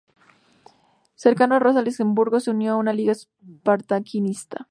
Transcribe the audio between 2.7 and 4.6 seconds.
a la Liga Espartaquista.